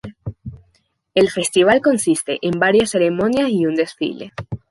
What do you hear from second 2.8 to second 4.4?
ceremonias y un desfile.